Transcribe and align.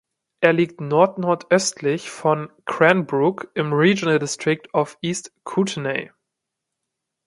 Er 0.39 0.51
liegt 0.53 0.81
nordnordöstlich 0.81 2.09
von 2.09 2.51
Cranbrook 2.65 3.51
im 3.53 3.71
Regional 3.71 4.17
District 4.17 4.63
of 4.73 4.97
East 5.03 5.31
Kootenay. 5.43 6.11